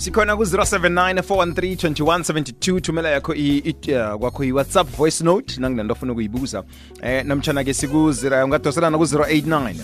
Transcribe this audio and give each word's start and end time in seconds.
sikhona 0.00 0.32
ku-079 0.36 1.20
413 1.20 1.92
2172 1.92 2.80
thumela 2.80 3.08
yakho 3.10 3.32
uh, 3.32 3.38
kwakho 4.20 4.44
i-whatsapp 4.44 4.88
voice 4.96 5.24
note 5.24 5.60
nanginanto 5.60 5.92
ofuna 5.92 6.12
ukuyibuza 6.12 6.64
eh 7.02 7.24
namtshana 7.28 7.60
ke 7.64 7.74
siku-0 7.76 8.44
ungadoselana 8.44 8.96
ku-089 8.98 9.74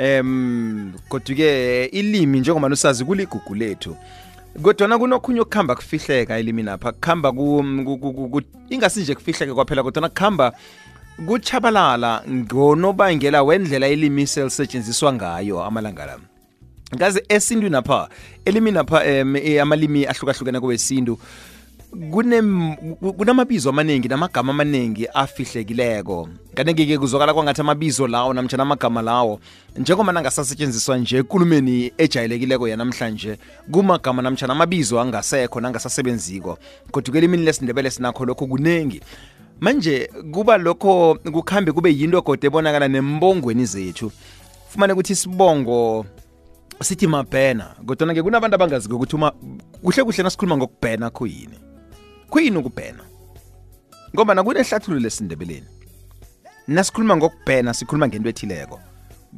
um 0.00 0.92
kodwa-ke 1.08 1.84
ilimi 1.84 2.40
njengoba 2.40 2.68
usazi 2.68 3.04
kuligugu 3.04 3.54
lethu 3.54 3.96
kodwana 4.62 4.98
kunokhunye 4.98 5.40
okuhamba 5.40 5.74
kufihleka 5.74 6.36
elimini 6.38 6.70
apha 6.70 6.92
kuhamba 6.92 7.28
ingasi 8.70 9.00
nje 9.00 9.14
kufihleke 9.14 9.52
kwaphela 9.54 9.82
kodwana 9.82 10.08
kuhamba 10.08 10.52
kuchabalala 11.26 12.22
ngonobangela 12.30 13.42
wendlela 13.42 13.88
ilimi 13.88 14.26
selisetshenziswa 14.26 15.12
ngayo 15.12 15.64
amalanga 15.64 16.06
la 16.06 16.18
kaze 16.98 17.22
esintwini 17.28 17.76
apha 17.76 18.08
elimini 18.44 18.78
apha 18.78 19.02
um 19.22 19.36
amalimi 19.60 20.06
ahlukahlukene 20.06 20.60
kwesintu 20.60 21.18
kunamabizo 23.16 23.70
amaningi 23.70 24.08
namagama 24.08 24.52
amaningi 24.52 25.06
afihlekileko 25.08 26.28
kanti-ke 26.54 26.98
kuzwakala 26.98 27.32
kwangathi 27.34 27.60
amabizo 27.60 28.06
lawo 28.06 28.34
namtshana 28.34 28.62
amagama 28.62 29.02
lawo 29.02 29.40
njengoba 29.76 30.12
nangasasetshenziswa 30.12 30.98
nje 30.98 31.16
ekulumeni 31.24 31.92
ejayelekileko 31.98 32.68
yanamhlanje 32.68 33.38
kumagama 33.72 34.22
namtshana 34.22 34.52
amabizo 34.52 35.00
angasekho 35.00 35.60
nangasasebenziko 35.60 36.58
kodwa 36.90 37.12
kelimini 37.12 37.42
lesindebele 37.44 37.90
sinakho 37.90 38.24
lokho 38.26 38.46
kunengi 38.46 39.00
manje 39.60 40.10
kuba 40.32 40.56
lokho 40.58 41.18
kukhambe 41.32 41.72
kube 41.72 41.90
yinto 41.92 42.22
kodwa 42.22 42.46
ebonakala 42.46 42.88
nembongweni 42.88 43.64
zethu 43.64 44.12
fumane 44.68 44.92
ukuthi 44.92 45.12
isibongo 45.12 46.04
sithi 46.82 47.06
mabhena 47.06 47.74
kodwa 47.86 48.14
ke 48.14 48.22
kunabantu 48.22 48.54
abangazike 48.54 48.94
ukuthi 48.94 49.16
kuhle 49.82 50.04
kuhle 50.04 50.22
nasikhuluma 50.22 50.56
ngokubhena 50.56 51.10
khuyini 51.10 51.67
kuyini 52.30 52.56
ukubhena 52.56 53.04
ngoba 54.14 54.34
nakunehlathululo 54.34 55.00
lesindebeleni 55.00 55.66
nasikhuluma 56.68 57.16
ngokubhena 57.16 57.74
sikhuluma 57.74 58.08
ngento 58.08 58.28
ethileko 58.28 58.80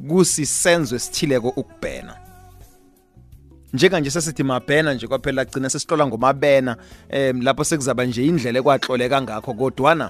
kusisenzo 0.09 0.95
esithileko 0.95 1.49
ukubhena 1.49 2.15
njenganje 3.73 4.11
sesithi 4.11 4.43
mabhena 4.43 4.93
nje 4.93 5.07
kwaphela 5.07 5.45
gcina 5.45 5.69
sesihlola 5.69 6.07
ngomabena 6.07 6.77
um 7.33 7.41
lapho 7.41 7.63
sekuzaba 7.63 8.05
nje 8.05 8.25
indlela 8.25 8.59
ekwatloleka 8.59 9.21
ngakho 9.21 9.53
kodwana 9.53 10.09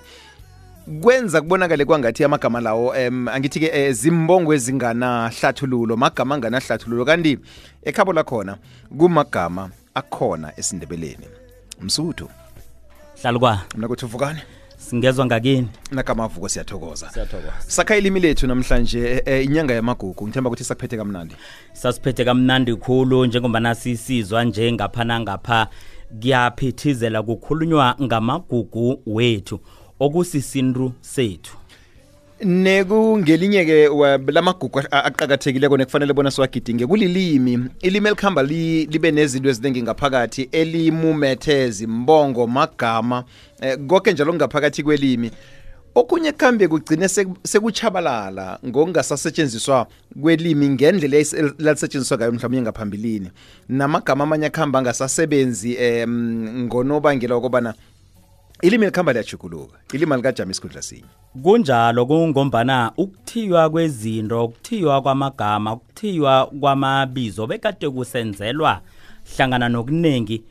kwenza 1.01 1.41
kubonakale 1.41 1.85
kwangathi 1.85 2.23
amagama 2.23 2.61
lawo 2.61 2.89
um 3.07 3.27
angithi-ke 3.27 3.69
um 3.69 3.73
eh, 3.77 3.91
zimbongo 3.93 4.53
ezinganahlathululo 4.53 5.97
magama 5.97 6.35
anganahlathululo 6.35 7.05
kanti 7.05 7.37
ekhabo 7.83 8.13
lakhona 8.13 8.57
kumagama 8.97 9.69
akhona 9.93 10.53
esindebeleni 10.59 11.27
msuthu 11.81 12.29
hlalukwa 13.23 13.59
mina 13.75 13.87
kuthi 13.87 14.05
uvukani 14.05 14.39
singezwa 14.77 15.25
ngakini 15.25 15.67
nakamavuko 15.91 16.49
siyathokoza 16.49 17.09
siyathokoza 17.09 17.53
sakha 17.67 17.95
ilimi 17.97 18.19
lethu 18.19 18.47
namhlanje 18.47 19.21
e, 19.25 19.25
e, 19.37 19.43
inyanga 19.43 19.73
yamagugu 19.73 20.23
ngithemba 20.25 20.47
ukuthi 20.49 20.63
sakuphethe 20.63 20.97
kamnandi 20.97 21.35
sasiphethe 21.73 22.25
kamnandi 22.25 22.75
khulu 22.75 23.25
njengoba 23.25 23.59
nasisizwa 23.59 24.43
nje 24.43 24.71
ngapha 24.71 25.03
nangapha 25.03 25.67
kuyaphithizela 26.21 27.23
kukhulunywa 27.23 27.95
ngamagugu 28.03 29.01
wethu 29.05 29.59
okusisindu 29.99 30.91
sethu 31.01 31.57
nekungelinye 32.43 33.65
ke 33.65 33.89
lamagugu 34.33 34.79
aqakathekileko 34.91 35.77
kufanele 35.85 36.13
bona 36.13 36.31
siwagidinge 36.31 36.87
kulilimi 36.87 37.65
ilimi 37.81 38.07
elikhamba 38.09 38.41
libe 38.43 39.11
nezinto 39.11 39.49
eziningi 39.49 39.83
ngaphakathi 39.83 40.49
elimumethezi 40.51 41.87
mbongo 41.87 42.47
magama 42.47 43.23
eh, 43.61 43.77
konke 43.87 44.11
njalo 44.13 44.33
ngaphakathi 44.33 44.83
kwelimi 44.83 45.31
okunye 45.95 46.31
kuhambe 46.31 46.67
kugcine 46.67 47.07
sekuchabalala 47.43 48.59
ngokungasasetshenziswa 48.67 49.87
kwelimi 50.21 50.69
ngendlela 50.69 51.25
lalisetshenziswa 51.59 52.17
ngayo 52.17 52.31
mhlawumbe 52.31 52.61
ngaphambilini 52.61 53.29
namagama 53.69 54.23
amanye 54.23 54.45
akuhamba 54.45 54.79
angasasebenzi 54.79 55.77
um 55.81 56.63
ngonobangela 56.63 57.35
wokobana 57.35 57.73
ilimi 58.61 58.85
likhamba 58.85 59.11
liyajuguluka 59.13 59.79
ilimi 59.93 60.13
alikajama 60.13 60.51
isikhundla 60.51 60.81
sinye 60.81 61.03
kunjalo 61.43 62.05
kungombana 62.05 62.91
ukuthiywa 62.97 63.69
kwezinto 63.69 64.45
ukuthiywa 64.45 65.01
kwamagama 65.01 65.73
ukuthiywa 65.73 66.45
kwamabizo 66.45 67.47
bekade 67.47 67.89
kusenzelwa 67.89 68.81
hlangana 69.37 69.69
nokuningi 69.69 70.43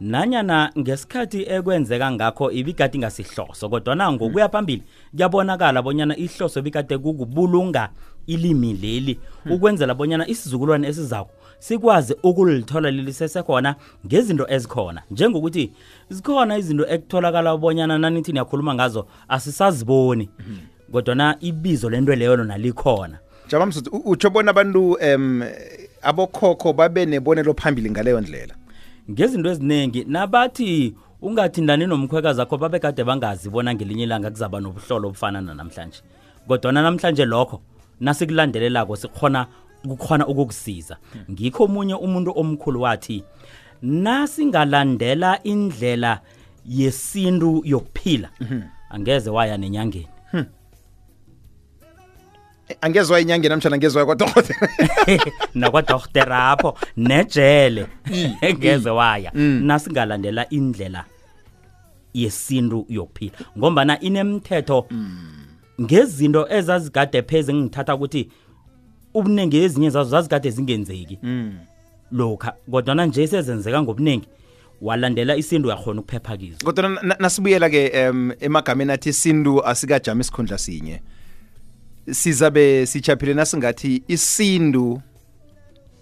nanyana 0.00 0.72
ngesikhathi 0.78 1.42
ekwenzeka 1.42 2.12
ngakho 2.12 2.50
ibikade 2.52 2.98
ingasihloso 2.98 3.68
kodwana 3.68 4.12
ngokuya 4.12 4.44
hmm. 4.44 4.52
phambili 4.52 4.82
kuyabonakala 5.12 5.82
bonyana 5.82 6.16
ihloso 6.16 6.60
ibikade 6.60 6.98
kukubulunga 6.98 7.88
ilimi 8.26 8.72
leli 8.72 9.20
hmm. 9.44 9.52
ukwenzela 9.52 9.94
bonyana 9.94 10.28
isizukulwane 10.28 10.88
esizako 10.88 11.30
sikwazi 11.58 12.16
ukulithola 12.22 12.90
leli 12.90 13.12
sesekhona 13.12 13.76
ngezinto 14.06 14.46
ezikhona 14.48 15.02
njengokuthi 15.10 15.72
zikhona 16.10 16.58
izinto 16.58 16.86
ekutholakala 16.88 17.54
ubonyana 17.54 17.98
nanithi 17.98 18.32
niyakhuluma 18.32 18.74
ngazo 18.74 19.06
asisaziboni 19.28 20.28
mhm. 20.38 20.58
kodwana 20.92 21.26
mm 21.26 21.32
-hmm. 21.32 21.46
ibizo 21.48 21.90
lento 21.90 22.14
leyo 22.14 22.36
lona 22.36 22.58
likhona 22.58 23.18
jamamsuthi 23.48 23.90
utsho 23.90 24.30
bona 24.30 24.50
abantu 24.50 24.92
um 24.92 25.42
abokhokho 26.02 26.72
babe 26.72 27.06
nebonelo 27.06 27.54
phambili 27.54 27.90
ngaleyo 27.90 28.20
ndlela 28.20 28.54
ngezinto 29.10 29.50
eziningi 29.50 30.04
nabathi 30.04 30.94
ungathindani 31.22 31.86
nomkhwekazi 31.86 32.40
akho 32.42 32.56
babekade 32.58 33.04
bangazi 33.04 33.50
bona 33.50 33.74
ngelinye 33.74 34.02
ilanga 34.06 34.30
kuzaba 34.30 34.60
nobuhlolo 34.60 35.08
obufana 35.08 35.40
nanamhlanje 35.40 36.00
kodwana 36.46 36.82
namhlanje 36.82 37.24
lokho 37.24 37.60
nasikulandelelako 38.00 38.96
sikhona 38.96 39.46
kukhona 39.86 40.26
ukukusiza 40.26 40.96
ngikho 41.30 41.62
omunye 41.68 41.94
umuntu 41.94 42.30
omkhulu 42.40 42.80
wathi 42.82 43.22
nasingalandela 43.82 45.38
indlela 45.42 46.20
yesintu 46.66 47.62
yokuphila 47.64 48.28
angeze 48.90 49.30
waya 49.30 49.56
nenyangeni 49.58 50.08
hmm. 50.32 50.44
angeze 52.80 53.12
waya 53.12 53.22
inyangeni 53.22 53.48
namtshana 53.52 53.74
angeze 53.76 53.94
waya 53.98 54.06
kwadokotela 54.06 54.66
nakwadokotela 55.54 56.36
apho 56.50 56.78
nejele 56.96 57.86
ngeze 58.54 58.90
waya 58.90 59.30
hmm. 59.30 59.62
nasingalandela 59.66 60.48
indlela 60.50 61.04
yesintu 62.14 62.86
yokuphila 62.88 63.32
ngombana 63.58 64.00
inemithetho 64.00 64.86
hmm. 64.88 65.16
ngezinto 65.80 66.46
ezazigade 66.50 67.22
phezi 67.22 67.54
ngithatha 67.54 67.94
ukuthi 67.94 68.22
ubuningi 69.14 69.58
ezinye 69.62 69.90
zazo 69.90 70.10
zazikade 70.10 70.50
zingenzeki 70.50 71.18
mm. 71.22 71.58
lokha 72.12 72.54
kodwa 72.70 73.06
nje 73.06 73.26
sezenzeka 73.26 73.82
ngobuningi 73.82 74.28
walandela 74.80 75.36
isindu 75.36 75.68
yakhona 75.68 76.00
ukuphepha 76.00 76.36
kizo 76.36 76.58
kodwa 76.64 76.88
nasibuyela 77.18 77.70
ke 77.70 77.86
emagameni 78.40 78.92
athi 78.92 79.08
isindu 79.08 79.62
asikajama 79.64 80.20
isikhundla 80.20 80.58
sinye 80.58 81.02
sizabe 82.10 82.86
sichaphile 82.86 83.34
nasingathi 83.34 84.02
isindu 84.08 85.00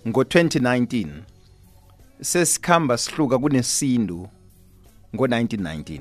ngo2019 0.06 1.06
sesikhamba 2.20 2.96
sihluka 2.96 3.38
kunesindu 3.38 4.28
ngo1919 5.14 6.00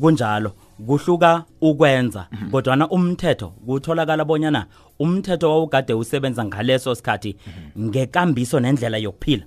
kunjalo 0.00 0.52
kuhluka 0.86 1.44
ukwenza 1.60 2.26
kodwa 2.52 2.88
umthetho 2.90 3.48
kutholakala 3.66 4.24
bonyana 4.24 4.66
umthetho 4.98 5.50
wawugade 5.50 5.94
usebenza 5.94 6.44
ngaleso 6.44 6.94
sikhathi 6.94 7.36
ngekambiso 7.78 8.60
nendlela 8.60 8.98
yokuphila 8.98 9.42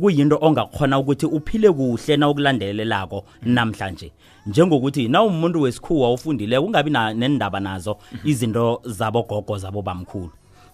kuyinto 0.00 0.38
ongakhona 0.40 0.98
ukuthi 0.98 1.26
uphile 1.26 1.70
kuhle 1.72 2.16
nawukulandelelako 2.16 3.24
namhlanje 3.42 4.12
njengokuthi 4.46 5.08
nawumuntu 5.08 5.60
wesikhuwa 5.60 6.12
ufundile 6.12 6.58
ungabi 6.58 6.90
nendaba 6.90 7.60
nazo 7.60 7.96
izinto 8.24 8.80
zabo 8.84 9.22
gogo 9.22 9.58
zabo 9.58 9.82
bamkhulu 9.82 10.30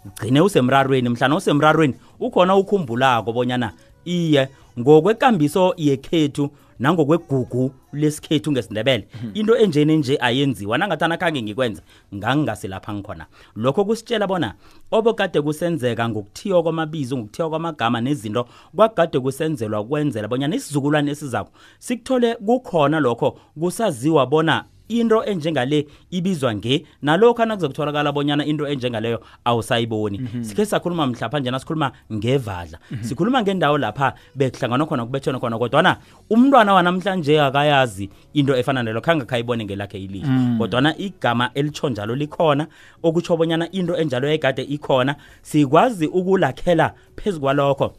ugcine 0.07 0.41
usemrarweni 0.41 1.09
mhlana 1.09 1.37
usemrarweni 1.37 1.95
ukhona 2.21 2.57
ukhumbulako 2.57 3.33
bonyana 3.33 3.73
iye 4.05 4.49
ngokwekambiso 4.79 5.75
yekhethu 5.77 6.51
nangokwegugu 6.79 7.73
lesikhethu 7.93 8.53
ngesindebele 8.53 9.09
mhm. 9.23 9.31
into 9.35 9.57
enjeni 9.57 9.97
nje 9.97 10.19
ayenziwa 10.21 10.79
nangathana 10.79 11.17
khange 11.17 11.43
ngikwenza 11.43 11.83
ngangingasilapha 12.15 12.95
ngikhona 12.95 13.27
lokho 13.57 13.85
kusitshela 13.85 14.27
bona 14.27 14.55
obokade 14.91 15.41
kusenzeka 15.43 16.09
ngokuthiywa 16.09 16.63
kwamabizo 16.63 17.17
ngokuthiywa 17.17 17.49
kwamagama 17.51 18.01
nezinto 18.01 18.47
kwakade 18.77 19.21
kusenzelwa 19.21 19.85
kwenzela 19.85 20.29
bonyana 20.29 20.57
isizukulwane 20.57 21.11
esizako 21.11 21.51
sikuthole 21.79 22.35
kukhona 22.35 23.01
lokho 23.01 23.39
kusaziwa 23.61 24.27
bona 24.27 24.65
into 24.89 25.25
enjengale 25.25 25.87
ibizwa 26.11 26.55
nge 26.55 26.87
nalokho 27.03 27.45
nakuzokutholakala 27.45 28.11
abonyana 28.11 28.45
into 28.45 28.67
enjengaleyo 28.69 29.21
awusayiboni 29.45 30.19
mm 30.19 30.29
-hmm. 30.35 30.43
sikhe 30.45 30.67
sakhuluma 30.67 31.07
mhlapha 31.07 31.39
njena 31.41 31.59
sikhuluma 31.59 31.93
ngevadla 32.13 32.79
mm 32.91 32.99
-hmm. 33.01 33.05
sikhuluma 33.05 33.43
ngendawo 33.43 33.79
lapha 33.79 34.15
bekuhlanganwa 34.35 34.87
khona 34.87 35.07
kubethwana 35.07 35.39
khona 35.41 35.59
kodwana 35.59 35.97
umntwana 36.31 36.75
wanamhlanje 36.75 37.41
akayazi 37.41 38.11
into 38.35 38.57
efana 38.57 38.83
nelo 38.83 39.01
khange 39.01 39.25
khayibone 39.25 39.65
ngelakhe 39.65 39.99
ilihlo 39.99 40.29
mm. 40.29 40.59
kodwana 40.59 40.99
igama 40.99 41.51
elitsho 41.55 41.89
njalo 41.89 42.15
likhona 42.17 42.67
okutsho 43.03 43.37
bonyana 43.37 43.71
into 43.73 43.95
enjalo 43.97 44.27
yayigade 44.27 44.63
ikhona 44.63 45.17
sikwazi 45.43 46.07
ukulakhela 46.07 46.95
phezu 47.17 47.41
kwalokho 47.41 47.93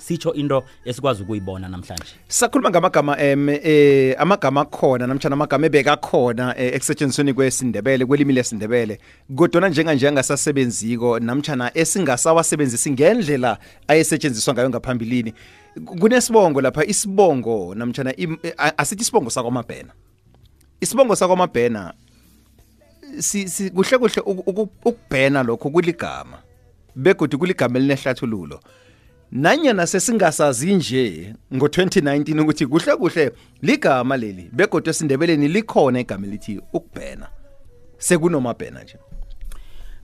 sitsho 0.00 0.32
into 0.32 0.64
esikwazi 0.84 1.22
ukuyibona 1.22 1.68
namhlanje 1.68 2.12
sakhuluma 2.28 2.70
ngamagama 2.70 3.18
em 3.20 3.48
eh 3.48 4.14
amagama 4.18 4.64
khona 4.64 5.06
namtshana 5.06 5.34
amagama 5.36 5.66
ebeka 5.66 5.96
khona 5.96 6.54
e, 6.58 6.66
ekusentshenzisweni 6.74 7.32
kwesindebele 7.34 8.06
kwelimi 8.06 8.32
lesindebele 8.32 8.98
kodwa 9.36 9.68
njenga 9.68 9.94
nje 9.94 10.08
angasasebenziko 10.08 11.18
namtshana 11.20 11.70
esingasawasebenzisi 11.74 12.90
ngendlela 12.90 13.58
ayesetshenziswa 13.88 14.54
ngayo 14.54 14.70
ngaphambilini 14.70 15.34
kunesibongo 15.86 16.60
lapha 16.60 16.84
isibongo 16.84 17.74
namtshana 17.74 18.14
e, 18.20 18.28
asithi 18.76 19.02
isibongo 19.02 19.30
sakwamabhena 19.30 19.92
isibongo 20.80 21.16
sakwamabhena 21.16 21.94
si, 23.18 23.48
si 23.48 23.70
kuhle 23.70 23.98
kuhle 23.98 24.22
ukubhena 24.66 25.42
lokho 25.42 25.70
kuligama 25.70 26.38
begodi 26.96 27.36
kuligama 27.36 27.78
elinehlathululo 27.78 28.60
nanyana 29.32 29.86
sesingasazi 29.86 30.74
nje 30.74 31.34
ngo-2019 31.54 32.40
ukuthi 32.42 32.66
kuhle 32.66 32.96
kuhle 32.96 33.30
ligama 33.62 34.16
leli 34.16 34.50
begodwa 34.52 34.90
esindebeleni 34.90 35.48
likhona 35.48 36.00
igama 36.00 36.26
elithi 36.26 36.60
ukubhena 36.72 37.28
sekunomabhena 37.98 38.82
nje 38.82 38.96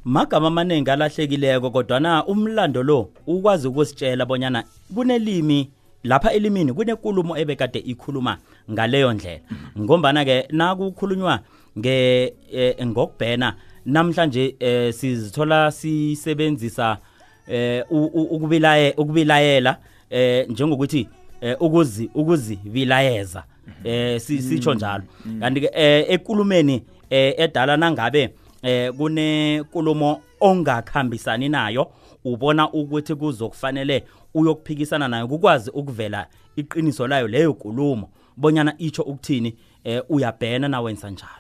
magama 0.04 0.46
amaningi 0.46 0.90
alahlekileko 0.90 1.70
kodwana 1.70 2.26
umlando 2.26 2.82
lo 2.82 3.10
ukwazi 3.26 3.68
ukusitshela 3.68 4.26
bonyana 4.26 4.64
kunelimi 4.94 5.70
lapha 6.04 6.32
elimini 6.32 6.72
kunenkulumo 6.72 7.36
ebekade 7.38 7.78
ikhuluma 7.78 8.38
ngaleyo 8.70 9.12
ndlela 9.12 9.40
ngombana-ke 9.78 10.46
nakukhulunywa 10.50 11.40
eh, 11.82 12.86
ngokubhena 12.86 13.56
namhlanje 13.86 14.56
um 14.60 14.92
sizithola 14.92 15.70
sisebenzisa 15.72 16.90
eh, 17.00 17.06
eh 17.48 17.84
ukubilaye 17.90 18.94
ukubilayela 18.96 19.76
eh 20.10 20.46
njengokuthi 20.50 21.08
eh, 21.40 21.56
ukuzi 21.62 22.10
ukuzi 22.14 22.58
vilayeza 22.64 23.44
eh 23.84 24.20
sisho 24.20 24.70
mm, 24.70 24.76
njalo 24.76 25.04
mm. 25.26 25.40
kanti 25.40 25.60
ke 25.60 25.70
eh, 25.74 26.04
ekulumeni 26.08 26.82
eh, 27.10 27.34
edala 27.38 27.76
nangabe 27.76 28.34
eh 28.62 28.92
kune 28.92 29.62
kulumo 29.72 30.20
ongakhambisani 30.40 31.48
nayo 31.48 31.90
ubona 32.24 32.70
ukuthi 32.72 33.14
kuzokufanele 33.14 34.04
uyokuphikisana 34.34 35.08
nayo 35.08 35.26
ukwazi 35.26 35.70
ukuvela 35.70 36.26
iqiniso 36.56 37.06
layo 37.06 37.28
leyo 37.28 37.54
kulumo 37.54 38.08
bonyana 38.36 38.74
itsho 38.78 39.02
ukuthini 39.02 39.56
eh 39.84 40.02
uyabhena 40.10 40.68
nawenza 40.68 41.10
njalo 41.10 41.34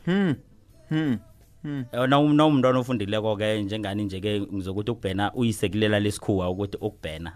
mhm 0.90 1.16
Eh, 1.66 2.06
na 2.08 2.18
umno 2.20 2.46
umntwana 2.46 2.78
ofundileko 2.78 3.36
ke 3.36 3.62
njengani 3.62 4.04
nje 4.04 4.20
ke 4.20 4.40
ngizokuthi 4.40 4.90
ukubhena 4.90 5.32
uyisekulela 5.34 5.98
lesikhuwa 6.00 6.48
ukuthi 6.50 6.76
ukubhena 6.80 7.32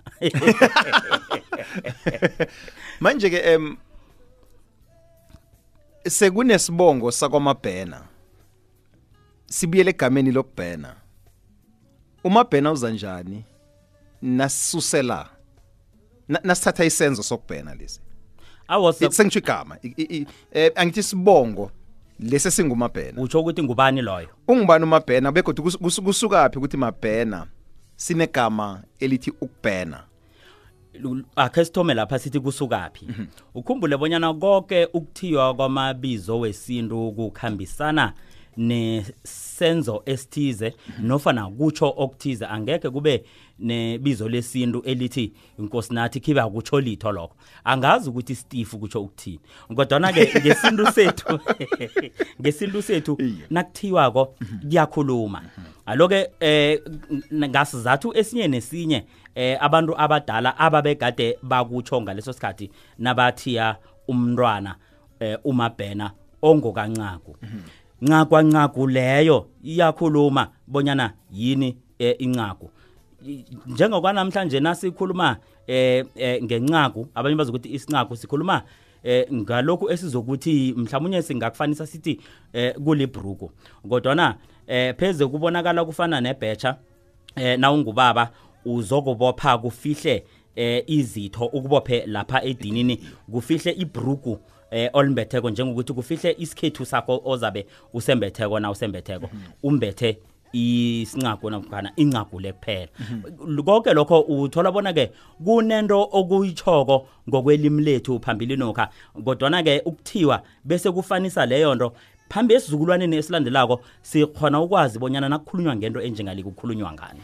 manje 3.00 3.30
ke 3.30 3.36
em 3.52 3.76
sekunesibongo 6.06 7.10
sakwamabhena 7.10 8.06
sibuyele 9.46 9.90
egameni 9.90 10.30
lokubhena 10.32 10.94
umabhena 12.24 12.72
uza 12.72 12.90
njani 12.90 13.44
nasisusela 14.22 15.26
nasithatha 16.28 16.84
isenzo 16.84 17.22
sokubhena 17.22 17.74
lesi 17.74 18.00
awasengitshigama 18.68 19.78
eh, 20.52 20.72
angithi 20.76 21.02
sibongo 21.02 21.70
lesi 22.20 22.50
singumabhena 22.50 23.22
utsho 23.22 23.40
ukuthi 23.40 23.62
ngubani 23.62 24.02
loyo 24.02 24.28
ungubani 24.48 24.84
umabhena 24.84 25.32
begodwa 25.32 25.72
kusukaphi 26.04 26.58
ukuthi 26.58 26.76
mabhena 26.76 27.46
sinegama 27.96 28.82
elithi 29.00 29.30
ukubhena 29.30 30.04
akhe 31.36 31.64
sithome 31.64 31.94
lapha 31.94 32.18
sithi 32.18 32.40
kusukaphi 32.40 33.06
mhm. 33.06 33.26
ukhumbule 33.54 33.96
bonyana 33.96 34.34
konke 34.34 34.88
ukuthiywa 34.92 35.54
kwamabizo 35.54 36.40
wesintu 36.40 37.12
kukhambisana 37.16 38.02
mm 38.06 38.12
-hmm. 38.14 38.39
nesenzo 38.56 40.02
esithize 40.06 40.74
nofana 40.98 41.46
kutsho 41.50 41.94
okuthize 41.96 42.46
angeke 42.46 42.90
kube 42.90 43.24
nebizo 43.58 44.28
lesintu 44.28 44.82
elithi 44.84 45.32
inkosi 45.58 45.94
nathi 45.94 46.20
khibe 46.20 46.40
akutsho 46.40 46.80
litho 46.80 47.12
lokho 47.12 47.36
angazi 47.64 48.08
ukuthi 48.10 48.32
isitifu 48.32 48.78
kutsho 48.78 49.00
ukuthini 49.02 49.40
kodwana-ke 49.76 50.32
ngesintu 50.40 50.86
sethu 50.92 51.40
ngesintu 52.40 52.82
sethu 52.82 53.18
nakuthiwako 53.50 54.34
kuyakhuluma 54.60 55.42
aloke 55.86 56.28
eh 56.40 56.80
ngasizathu 57.34 58.12
esinye 58.18 58.48
nesinye 58.48 59.04
eh 59.34 59.56
abantu 59.60 59.94
abadala 60.00 60.58
ababegade 60.58 61.38
bakutsho 61.42 62.02
ngaleso 62.02 62.32
sikhathi 62.32 62.70
nabathiya 62.98 63.76
umntwana 64.08 64.74
eh 65.20 65.38
umabhena 65.44 66.10
ongokancaku 66.42 67.36
mhm. 67.42 67.60
nqakwa 68.02 68.42
nqaku 68.42 68.86
leyo 68.86 69.46
iyakhuluma 69.64 70.48
bonyana 70.66 71.12
yini 71.32 71.76
e, 72.00 72.10
inqaku 72.24 72.70
njengoba 73.66 74.12
namhlanje 74.12 74.60
nasikhuluma 74.60 75.36
eh 75.66 76.06
e, 76.16 76.42
ngenqaku 76.42 77.06
abanye 77.14 77.36
bazi 77.36 77.50
ukuthi 77.50 77.68
isinqaku 77.76 78.16
sikhuluma 78.16 78.62
eh 79.04 79.28
ngalokho 79.34 79.90
esizokuthi 79.92 80.74
mhlawumnye 80.76 81.22
singakufanisa 81.22 81.86
sithi 81.86 82.20
e, 82.52 82.70
kulibruko 82.72 83.50
kodwa 83.88 84.14
na 84.14 84.34
eh 84.66 84.94
pheze 84.96 85.26
kubonakala 85.26 85.84
kufana 85.84 86.20
nebhecha 86.20 86.76
eh 87.36 87.58
nawungubaba 87.58 88.30
uzokubopha 88.64 89.58
kufihle 89.58 90.24
eh 90.56 90.84
izitho 90.86 91.44
ukubophe 91.46 92.06
lapha 92.06 92.42
edinini 92.42 93.00
kufihle 93.32 93.72
ibruku 93.72 94.38
eh 94.72 94.90
olimbetheko 94.92 95.50
njengokuthi 95.50 95.92
kufihle 95.92 96.34
isikhethu 96.38 96.84
sakho 96.84 97.22
ozabe 97.24 97.66
usembetheko 97.94 98.60
na 98.60 98.70
usembetheko 98.70 99.30
umbethe 99.62 100.18
isincako 100.52 101.50
namkhana 101.50 101.92
incagule 101.96 102.52
kuphela 102.52 102.88
konke 103.64 103.94
lokho 103.94 104.20
uthola 104.20 104.72
bona 104.72 104.92
ke 104.92 105.10
kunento 105.44 106.08
okuyichoko 106.12 107.06
ngokwelimi 107.28 107.82
lethu 107.82 108.20
phambili 108.20 108.56
nokha 108.56 108.88
kodwana 109.24 109.62
ke 109.62 109.82
ukuthiwa 109.84 110.42
bese 110.64 110.90
kufanisa 110.92 111.46
leyo 111.46 111.74
nto 111.74 111.92
phambi 112.28 112.54
esizukulwaneni 112.54 113.16
esilandelako 113.16 113.80
sikhona 114.02 114.60
ukwazi 114.60 114.98
bonyana 114.98 115.28
nakukhulunywa 115.28 115.76
ngento 115.76 116.00
enjengale 116.02 116.42
kukhulunywa 116.42 116.92
ngani 116.92 117.20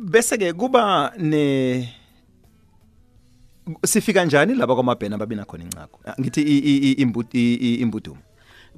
bese 0.00 0.38
ke 0.38 0.52
kuba 0.52 1.12
ne 1.18 1.97
sifika 3.86 4.20
kanjani 4.20 4.54
laba 4.54 4.74
kwamabhena 4.74 5.14
ababina 5.14 5.44
khona 5.44 5.64
incako 5.64 6.00
ah, 6.06 6.14
ngithi 6.20 6.42
imbudumo 7.00 8.20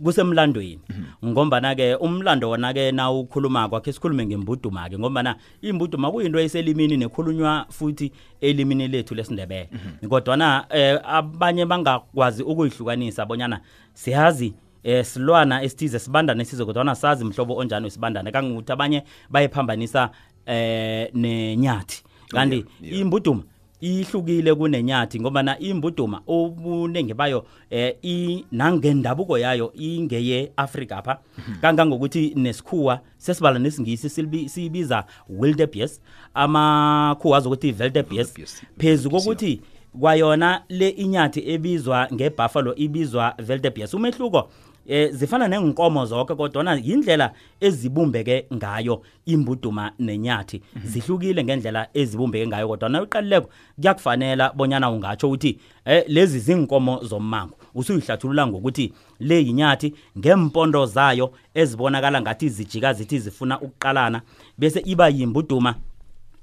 kusemlandweni 0.04 0.80
mhm. 0.88 1.04
ngombana 1.30 1.74
ke 1.74 1.94
umlando 2.00 2.50
wona 2.50 2.72
ke 2.72 2.92
na 2.92 3.10
ukhuluma 3.10 3.68
kwakhe 3.68 3.92
sikhulume 3.92 4.26
ngembuduma 4.26 4.88
ke 4.88 4.98
ngombana 4.98 5.36
imbuduma 5.62 6.10
kuyinto 6.10 6.40
eselimini 6.40 6.96
nekhulunywa 6.96 7.66
futhi 7.70 8.12
elimini 8.40 8.88
lethu 8.88 9.14
lesindebele 9.14 9.68
mhm. 10.02 10.08
kodwa 10.08 10.36
na 10.36 10.64
eh, 10.70 10.98
abanye 11.04 11.66
bangakwazi 11.66 12.42
ukuyihlukanisa 12.42 13.22
abonyana 13.22 13.60
siyazi 13.94 14.54
eh 14.84 15.04
silwana 15.04 15.62
esithize 15.62 15.98
sibandane 15.98 16.44
size 16.44 16.64
kodwa 16.64 16.84
na 16.84 16.94
sazi 16.94 17.24
mhlobo 17.24 17.56
onjani 17.56 17.84
wesibandane 17.84 18.32
kangukuthi 18.32 18.72
abanye 18.72 19.04
bayephambanisa 19.30 20.10
eh 20.46 21.10
nenyathi 21.14 22.02
kanti 22.28 22.64
imbuduma 22.92 23.42
yeah. 23.42 23.54
ihlukile 23.80 24.54
kunenyathi 24.54 25.20
ngoba 25.20 25.42
na 25.42 25.58
imbuduma 25.58 26.22
obunenge 26.26 27.14
bayo 27.14 27.44
eh 27.70 27.96
inangendabuko 28.02 29.38
yayo 29.38 29.72
ingeye 29.74 30.52
Africa 30.56 30.92
apha 30.96 31.18
kangangokuthi 31.60 32.34
nesikhuwa 32.36 33.00
sesibala 33.18 33.58
nesingisi 33.58 34.08
sibiza 34.48 35.04
wildebeest 35.28 36.00
amakhuwa 36.34 37.38
azokuthi 37.38 37.74
wildebeest 37.80 38.62
phezulu 38.78 39.14
kokuthi 39.16 39.60
kwayona 40.00 40.62
le 40.68 40.88
inyathi 40.88 41.42
ebizwa 41.54 42.08
ngebuffalo 42.14 42.74
ibizwa 42.76 43.34
wildebeest 43.48 43.94
umehluko 43.94 44.50
eh 44.86 45.10
zifana 45.12 45.48
nenginkomo 45.48 46.06
zonke 46.06 46.34
kodwa 46.34 46.74
yindlela 46.82 47.32
ezibumbeke 47.60 48.46
ngayo 48.54 49.02
imbuduma 49.26 49.92
nenyathi 49.98 50.62
mhm. 50.76 50.86
zihlukile 50.88 51.44
ngendlela 51.44 51.88
ezibumbeke 51.94 52.46
ngayo 52.46 52.68
kodwa 52.68 52.88
nawuqalileko 52.88 53.48
kuyakufanela 53.76 54.52
bonyana 54.54 54.90
ungatsho 54.90 55.26
ukuthi 55.28 55.58
eh 55.84 56.04
lezi 56.08 56.38
zinkomo 56.40 57.04
zomango 57.04 57.56
usuyihlathulula 57.74 58.46
ngokuthi 58.46 58.92
le 59.20 59.38
yinyathi 59.38 59.94
ngempondo 60.18 60.86
zayo 60.86 61.32
ezibonakala 61.54 62.20
ngathi 62.20 62.48
zijika 62.48 62.92
zithi 62.92 63.18
zifuna 63.18 63.60
ukuqalana 63.60 64.22
bese 64.58 64.80
iba 64.84 65.08
yimbuduma 65.08 65.74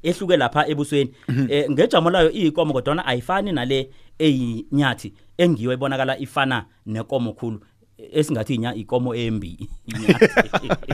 ehluke 0.04 0.38
lapha 0.38 0.68
ebusweni 0.68 1.12
mhm. 1.28 1.48
eh, 1.50 1.70
ngejamo 1.72 2.10
layo 2.10 2.32
iyikomo 2.32 2.74
kodwa 2.74 3.06
ayifani 3.06 3.52
nale 3.52 3.90
eyinyathi 4.20 5.14
engiyo 5.38 5.72
ebonakala 5.72 6.20
ifana 6.20 6.66
nenkomo 6.88 7.34
khulu 7.34 7.60
esingathi 7.98 8.56
inya 8.56 8.76
ikomo 8.76 9.16
embi 9.16 9.68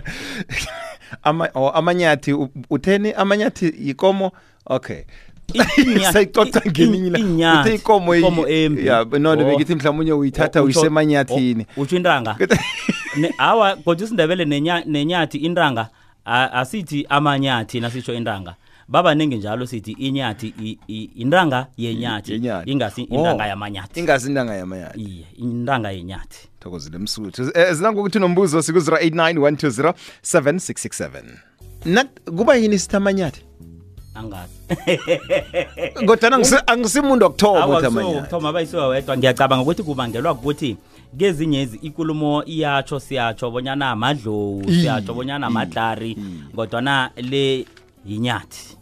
ama 1.23 1.49
oh, 1.55 1.69
amanyathi 1.69 2.33
utheni 2.69 3.11
amanyathi 3.11 3.67
ikomo 3.67 4.31
okay 4.65 5.03
sayicoca 6.13 6.61
ngelinye 6.69 7.47
uthe 7.51 7.73
ikomo 7.75 8.45
embi 8.47 8.87
ya 8.87 9.03
nobe 9.03 9.43
oh. 9.43 9.45
bekithi 9.45 9.75
mhlawumnye 9.75 10.11
oh, 10.13 10.19
uyithatha 10.19 10.63
uyisemanyathini 10.63 11.65
utsho 11.77 11.95
intanga 11.95 12.37
awa 13.37 13.75
kodwa 13.75 14.05
isindebele 14.05 14.45
nenyathi 14.85 15.37
intanga 15.37 15.87
asithi 16.25 17.05
amanyathi 17.09 17.79
nasitsho 17.79 18.13
intanga 18.13 18.55
babaningi 18.87 19.35
njalo 19.35 19.65
sithi 19.65 19.91
inyathi 19.91 20.75
intanga 21.15 21.67
yenyathi 21.77 22.41
ingasi 22.65 23.01
intanga 23.03 23.45
yamanyathi 23.47 23.99
ingasi 23.99 24.27
intanga 24.27 24.55
yamanyathi 24.55 24.99
iye 25.01 25.25
intanga 25.39 25.91
yenyathi 25.91 26.39
thokozile 26.63 26.97
msuthu 26.97 27.43
um 27.43 27.49
eh, 27.55 27.73
zinangokuthi 27.73 28.19
nombuzo 28.19 28.59
siku-089 28.59 29.33
1207 29.33 29.93
667 30.23 31.21
nakuba 31.85 32.55
yini 32.55 32.79
sithi 32.79 32.95
amanyathi 32.95 33.41
kodwana 36.07 36.67
angisimuntu 36.67 37.23
wakuthobatoma 37.25 38.49
abayisuka 38.49 38.87
wedwa 38.87 39.17
ngiyacabanga 39.17 39.61
ukuthi 39.63 39.83
kubangelwa 39.83 40.31
ukuthi 40.31 40.77
kezinyezi 41.17 41.77
ikulumo 41.77 42.43
iyatsho 42.45 42.99
siyatsho 42.99 43.51
bonyana 43.51 43.95
madlowu 43.95 44.63
siyatsho 44.69 45.13
bonyana 45.13 45.49
madlari 45.49 46.17
kodwana 46.55 47.09
le 47.17 47.65
yinyathi 48.05 48.77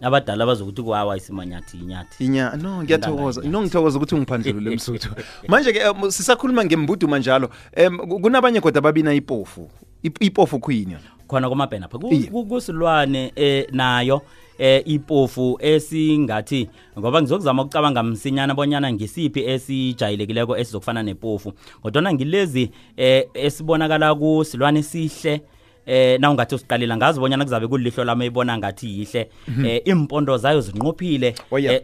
abadala 0.00 0.46
bazokuthi 0.46 0.82
kwawa 0.82 1.16
isimanyathi 1.16 1.76
inyathi 1.76 2.24
inya 2.24 2.52
no 2.60 2.82
ngiyathokoza 2.84 3.40
no 3.48 3.62
ngithokoza 3.64 3.96
ukuthi 3.98 4.14
ungiphandlulule 4.14 4.70
umsuthu 4.76 5.08
manje 5.48 5.72
ke 5.72 5.88
um, 5.88 6.10
sisakhuluma 6.10 6.64
ngembudu 6.64 7.08
manjalo 7.08 7.48
um, 7.76 8.20
kunabanye 8.22 8.60
kodwa 8.60 8.82
babina 8.82 9.14
ipofu 9.14 9.70
ipofu 10.20 10.58
queen 10.60 10.96
khona 11.28 11.48
komabhena 11.48 11.88
pha 11.88 11.98
kusilwane 12.44 13.32
eh, 13.36 13.66
nayo 13.72 14.22
eh 14.58 14.82
ipofu 14.84 15.56
esingathi 15.60 16.68
ngoba 16.98 17.22
ngizokuzama 17.22 17.62
ukucabanga 17.62 18.02
msinyana 18.02 18.54
bonyana 18.54 18.92
ngisiphi 18.92 19.40
esijayilekileko 19.44 20.56
esizokufana 20.56 21.02
nepofu 21.02 21.52
kodwa 21.82 22.12
ngilezi 22.12 22.70
eh 22.96 23.24
esibonakala 23.34 24.12
ku 24.14 24.44
silwane 24.46 24.82
sihle 24.82 25.40
eh 25.86 26.18
na 26.20 26.30
ungathi 26.30 26.54
usiqalela 26.54 26.96
ngazi 26.98 27.20
bonyana 27.20 27.44
kuzabe 27.44 27.66
kulihlo 27.66 28.04
lami 28.04 28.26
ibona 28.26 28.58
ngathi 28.58 28.86
yihle 28.98 29.30
eh 29.64 29.82
impondo 29.86 30.36
zayo 30.36 30.60
zinqophile 30.60 31.34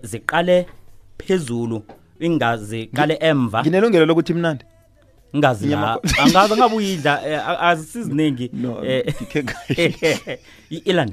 ziqale 0.02 0.66
phezulu 1.22 1.82
ingazi 2.20 2.86
qale 2.90 3.14
emva 3.22 3.62
nginelungelo 3.62 4.06
lokuthi 4.06 4.34
mnandi 4.34 4.64
ngazi 5.36 5.68
la 5.70 5.98
angazi 6.18 6.52
ngabuyidla 6.58 7.12
azisiziningi 7.70 8.50
i-eland 10.76 11.12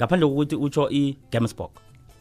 ngaphandle 0.00 0.26
kokuthi 0.28 0.56
utsho 0.56 0.88
i 0.90 1.16
gamesburg 1.32 1.70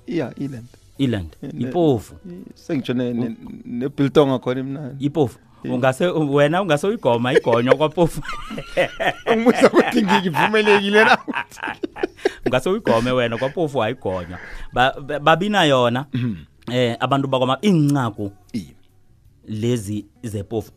iya 0.07 0.33
eland 0.37 0.67
eland 0.99 1.31
ipovu 1.59 2.13
sengitshone 2.55 3.31
nebiltonga 3.65 4.39
khona 4.43 4.59
imnandi 4.59 5.05
ipofu 5.07 5.39
ungase 5.63 6.05
wena 6.07 6.61
ungase 6.61 6.87
uyigoma 6.87 7.33
igonywa 7.33 7.75
kwapofu 7.75 8.21
umuza 9.33 9.67
ukuthi 9.67 10.03
ngivumelekile 10.05 11.03
na 11.03 11.17
ungase 12.45 12.69
uyigome 12.69 13.11
wena 13.11 13.37
kwapofu 13.37 13.83
ayigonywa 13.83 14.37
babina 15.21 15.63
yona 15.63 16.05
eh 16.71 16.97
abantu 16.99 17.27
bakwama 17.27 17.57
incaku 17.61 18.31
lezi 19.47 20.05
zepofu 20.23 20.71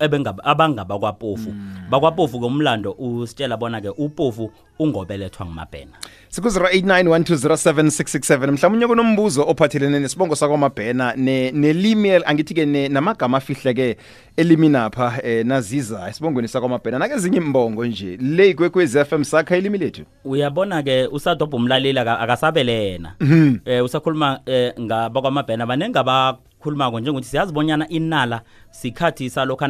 abangaba 0.45 0.99
kwapofu 0.99 1.51
mm. 1.51 1.77
bakwapofu 1.91 2.41
ke 2.41 2.47
umlando 2.47 2.93
usitshela 2.99 3.57
bona 3.57 3.81
ke 3.81 3.89
upofu 3.99 4.51
ungobelethwa 4.81 5.47
ngumabhena 5.47 5.93
siku-089 6.29 7.05
1207 7.05 8.51
mhlawumbe 8.51 8.85
unyeke 8.85 8.95
nombuzo 8.95 9.43
ophathelene 9.43 10.01
nesibongo 10.01 10.35
sakwamabhena 10.37 11.13
nelimi 11.17 12.09
ne 12.09 12.21
angithi 12.27 12.55
ke 12.55 12.89
namagama 12.89 13.39
afihleke 13.39 13.97
elimini 14.37 14.77
apha 14.77 15.09
um 15.09 15.21
eh, 15.31 15.47
naziza 15.47 16.09
esibongweni 16.11 16.49
sakwamabhena 16.49 16.99
nake 16.99 17.15
ezinye 17.15 17.37
imbongo 17.37 17.87
nje 17.87 18.17
le 18.17 18.49
ikwekwez 18.51 18.97
f 18.97 19.13
m 19.13 19.25
sakha 19.25 19.57
ilimi 19.57 19.79
lethu 19.79 20.03
uyabona 20.25 20.83
ke 20.83 21.07
usadobha 21.07 21.57
umlaleli 21.57 21.99
akasabele 21.99 22.73
yena 22.85 23.15
mm 23.21 23.29
-hmm. 23.29 23.59
eh, 23.71 23.85
usakhuluma 23.85 24.37
um 24.47 24.55
eh, 24.55 24.73
ngabakwamabhena 24.81 25.67
banengaba 25.67 26.39
esikhulumako 26.65 27.01
njengokuthi 27.01 27.29
siyazibonyana 27.29 27.89
inala 27.89 28.41
sikhathi 28.71 29.31
salokho 29.31 29.67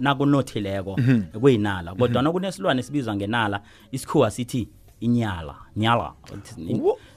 nakunothileko 0.00 0.96
mhm. 0.98 1.22
kuyinala 1.40 1.90
mhm. 1.90 2.00
kodwa 2.00 2.22
nokunesilwane 2.22 2.82
sibizwa 2.82 3.16
ngenala 3.16 3.60
isikhuwa 3.92 4.30
sithi 4.30 4.68
inyala 5.00 5.54
nyala 5.76 6.12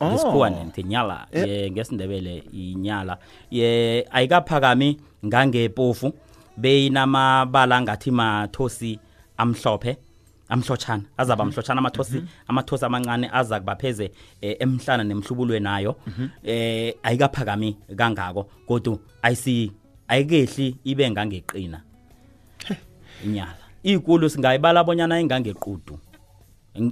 ngesikhuwa 0.03 0.47
ah. 0.47 0.49
nithi 0.63 0.83
nyala 0.83 1.27
eh. 1.31 1.71
ngesindebele 1.71 2.43
inyala 2.53 3.17
ye 3.51 4.05
ayikaphakami 4.11 4.97
ngangepofu 5.25 6.13
beyinamabala 6.57 7.81
ngathi 7.81 8.11
mathosi 8.11 8.99
amhlophe 9.37 9.97
amhlotshana 10.49 11.03
azaba 11.17 11.43
mhm. 11.43 11.49
amhlotshana 11.51 11.79
amathosi 11.81 12.13
mm 12.13 12.19
-hmm. 12.21 12.47
amathosi 12.47 12.85
amancane 12.85 13.29
aza 13.33 13.59
kubapheze 13.59 14.11
eh, 14.41 14.55
emhlana 14.59 15.03
nemhlubulwe 15.03 15.59
nayo 15.59 15.95
mm 16.07 16.13
-hmm. 16.43 16.49
eh 16.49 16.95
ayikaphakami 17.03 17.77
kangako 17.95 18.43
kodwa 18.67 18.97
ayisi 19.21 19.71
ayikehli 20.07 20.75
ibe 20.83 21.11
ngangeqina 21.11 21.81
inyala 23.25 23.55
ikulu 23.83 24.29
singayibala 24.29 24.79
abonyana 24.79 25.19
ingangequdu 25.19 25.99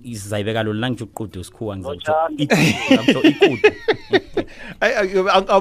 sizayibeka 0.04 0.64
lolu 0.64 0.80
langisho 0.80 1.04
uqudu 1.06 1.44
sikhuwa 1.44 1.78
ngizamtho 1.78 3.22
ikudu 3.24 3.60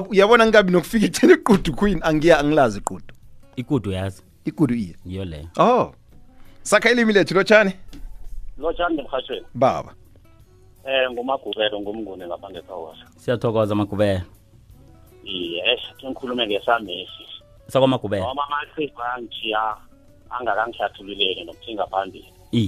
uyabona 0.09 0.43
ngingabi 0.45 0.71
nokufika 0.71 1.05
itheni 1.05 1.33
iqudu 1.33 1.73
queen 1.75 1.99
angiya 2.03 2.39
angilazi 2.39 2.77
iqudu 2.79 3.13
ikudu 3.55 3.91
yazi 3.91 4.21
ikudu 4.45 4.73
iye 4.75 4.95
yiyo 5.05 5.25
leyo 5.25 5.47
oh 5.57 5.93
sakha 6.63 6.89
ilimi 6.91 7.13
lethu 7.13 7.33
lotshani 7.33 7.71
lotshani 8.57 8.99
emhatshweni 8.99 9.45
baba 9.53 9.93
eh 10.85 11.09
ngumagubelo 11.11 11.79
ngumnguni 11.81 12.23
ngapha 12.27 12.49
ngekawasa 12.49 13.05
siyathokoza 13.21 13.75
magubelo 13.75 14.21
yes 15.23 15.81
ngikhulume 16.03 16.43
ngesamesi 16.47 17.23
sakwamagubela 17.71 18.25
noma 18.25 18.43
amaqhiba 18.49 19.05
angishiya 19.15 19.61
angakangihlathululeli 20.29 21.41
nokuthinga 21.47 21.85
phambili 21.91 22.29
i 22.51 22.65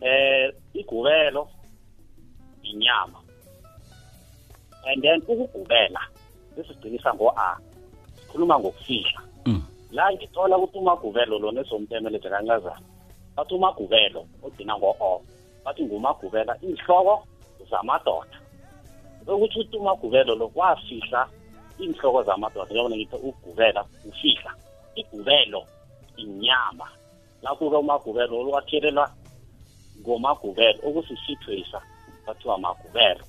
eh 0.00 0.52
igubelo 0.74 1.42
inyama 2.62 3.18
and 4.88 5.02
then 5.02 5.20
ukugubela 5.28 6.00
sisigcinisa 6.54 7.10
ngo-a 7.14 7.48
sikhuluma 8.18 8.54
ngokufihla 8.58 9.20
mm. 9.46 9.62
la 9.92 10.04
ngithola 10.12 10.58
ukuthi 10.58 10.78
umagubelo 10.82 11.34
lona 11.38 11.60
esomtemeleza 11.62 12.28
bathi 13.36 13.54
umagubelo 13.54 14.20
ogcina 14.46 14.74
ngo-o 14.78 15.12
bathi 15.64 15.82
ngumagubela 15.84 16.52
iy'hloko 16.66 17.14
zamadoda 17.70 18.36
okuthi 19.34 19.56
uthi 19.62 19.76
umagubelo 19.82 20.32
lo 20.40 20.46
wafihla 20.58 21.20
iy'nhloko 21.82 22.18
zamadoda 22.28 22.68
njengoba 22.70 22.94
ngithi 22.96 23.16
ugubela 23.28 23.80
ufihla 24.08 24.50
igubelo 25.00 25.60
inyama 26.22 26.86
lapho-ke 27.42 27.76
umagubelo 27.84 28.32
olwathelelwa 28.40 29.06
ngomagubelo 30.00 30.78
okusisithwesa 30.88 31.78
bathiwa 32.24 32.54
magubelo 32.64 33.24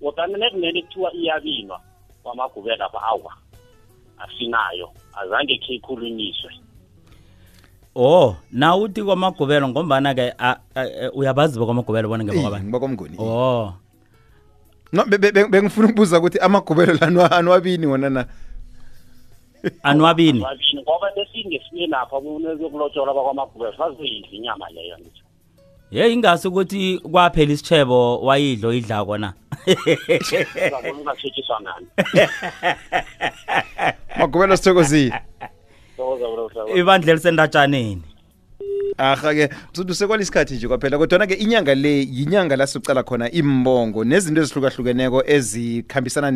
kodani 0.00 0.34
nekumele 0.40 0.80
kuthiwa 0.84 1.08
iyabinwa 1.20 1.78
kwamagubelo 2.22 2.82
aba 2.88 3.00
awa 3.12 3.32
asinayo 4.24 4.86
azange 5.20 5.54
khe 5.62 5.72
ikhulunyiswe 5.76 6.50
oh 7.96 8.36
na 8.52 8.76
uthi 8.76 9.00
kwamagubelo 9.02 9.64
ngombana 9.72 10.12
ke 10.14 10.32
uyabazi 11.16 11.56
bokwamagubelo 11.58 12.08
bona 12.12 12.24
ngebokabani 12.28 12.68
bokomnguni 12.70 13.16
oh 13.18 13.72
no 14.92 15.02
bengifuna 15.48 15.88
ukubuza 15.88 16.18
ukuthi 16.20 16.36
amagubelo 16.38 16.92
lana 17.00 17.30
anwabini 17.32 17.86
wona 17.88 18.08
na 18.12 18.22
anwabini 19.82 20.44
ngoba 20.82 21.08
lesingesine 21.16 21.86
lapha 21.88 22.20
kunezokulotshola 22.20 23.16
bakwamagubelo 23.16 23.72
saziyidla 23.72 24.28
inyama 24.32 24.68
leyo 24.76 24.96
nje 25.00 25.22
ye 25.90 26.12
ingase 26.12 26.48
ukuthi 26.52 26.98
kwaphela 27.00 27.52
isitshebo 27.56 28.20
wayidlo 28.20 28.72
idla 28.76 29.04
kona 29.08 29.32
magubelo 34.20 34.52
sithokozile 34.56 35.14
ibandla 36.80 37.08
elisentatshaneni 37.12 38.02
aha-ke 38.98 39.48
msuntu 39.72 39.94
sekwalesikhathi 39.94 40.54
nje 40.54 40.68
kwaphela 40.68 40.98
kodwana-ke 40.98 41.34
inyanga 41.34 41.74
le 41.74 41.96
yinyanga 42.00 42.56
lasiucala 42.56 43.02
khona 43.02 43.30
imbongo 43.30 44.04
nezinto 44.04 44.40
ezihlukahlukeneko 44.40 45.22
ezikhambisana 45.26 46.30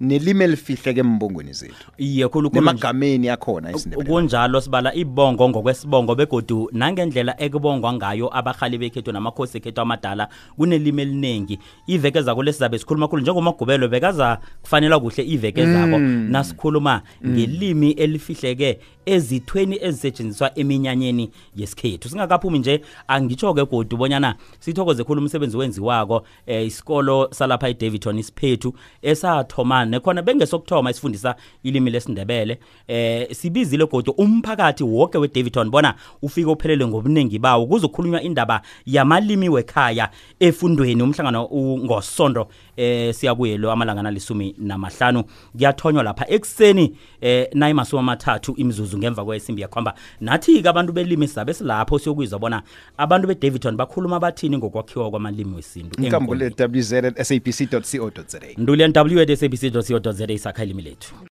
nelimi 0.00 0.38
ne 0.40 0.44
elifihleke 0.44 1.00
embongweni 1.00 1.52
zethu 1.52 1.90
yekhulumagameni 1.98 3.28
akhona 3.28 3.68
kunjalo 4.06 4.60
sibala 4.60 4.94
ibongo 4.94 5.48
ngokwesibongo 5.48 6.14
begodu 6.14 6.68
nangendlela 6.72 7.34
ekubongwa 7.40 7.92
ngayo 7.92 8.30
abahali 8.36 8.78
bekhethu 8.78 9.12
namakhosi 9.12 9.58
ekhethu 9.58 9.80
amadala 9.80 10.28
kunelimi 10.56 11.02
eliningi 11.02 11.58
iveke 11.88 12.22
zako 12.22 12.42
lesi 12.42 12.58
zabe 12.58 12.78
sikhuluma 12.78 13.08
khulu 13.08 13.22
njengomagubelo 13.22 13.88
bekaza 13.88 14.38
kufanela 14.62 15.00
kuhle 15.00 15.24
iveke 15.24 15.66
zabo 15.72 15.98
mm. 15.98 16.28
nasikhuluma 16.32 17.02
mm. 17.22 17.30
ngelimi 17.30 17.86
mm. 17.88 17.94
elifihleke 18.02 18.78
ezithweni 19.06 19.78
ezisetshenziswa 19.80 20.58
eminyanyeni 20.58 21.30
yesikhethu 21.56 22.08
singakaphumi 22.08 22.58
nje 22.58 22.80
angitsho 23.08 23.54
ke 23.54 23.64
godu 23.64 23.96
bonyana 23.96 24.34
sithokoze 24.60 25.04
khulu 25.04 25.20
umsebenzi 25.20 25.56
wenziwako 25.56 26.22
eh, 26.46 26.66
isikolo 26.66 27.28
salapha 27.32 27.68
eDavidton 27.68 28.18
isiphethu 28.18 28.74
esathoma 29.02 29.84
nekhona 29.84 30.22
bengesokuthoma 30.22 30.90
isifundisa 30.90 31.34
ilimi 31.62 31.90
lesindebele 31.90 32.58
eh 32.88 33.28
sibizile 33.36 33.86
godu 33.86 34.12
umphakathi 34.12 34.84
wonke 34.84 35.18
weDavidton 35.18 35.70
bona 35.70 35.94
ufike 36.22 36.46
uphelele 36.50 36.86
ngobuningi 36.86 37.38
bawo 37.38 37.66
kuzokhulunywa 37.66 38.22
indaba 38.22 38.62
yamalimi 38.86 39.48
wekhaya 39.48 40.10
efundweni 40.40 41.02
umhlangano 41.02 41.48
ngosonto 41.84 42.48
eh 42.76 43.12
siyakuyelo 43.14 43.72
amalanga 43.72 44.02
nalisumi 44.02 44.54
namahlanu 44.58 45.24
kuyathonywa 45.52 46.02
lapha 46.02 46.26
ekuseni 46.28 46.96
eh 47.20 47.48
nayi 47.54 47.74
masumi 47.74 48.00
amathathu 48.02 48.54
imizuzu 48.56 48.98
ngemva 48.98 49.24
kwesimbi 49.24 49.62
yakhamba 49.62 49.94
nathi 50.20 50.62
ke 50.62 50.68
abantu 50.68 50.92
belimi 50.92 51.28
sabe 51.28 51.54
silapho 51.54 51.98
siyokuzwa 51.98 52.38
bona 52.38 52.62
abantu 52.98 53.28
beDavidton 53.28 53.76
bakhuluma 53.76 54.20
bathini 54.20 54.58
ngokwakhiwa 54.58 55.10
kwamalimi 55.10 55.54
wesintu 55.56 56.02
inkambule 56.02 56.50
www.sabc.co.za 56.58 58.40
ndule 58.56 58.88
nw@sabc.co.za 58.88 60.32
isakha 60.32 60.64
ilimi 60.64 60.82
lethu 60.82 61.14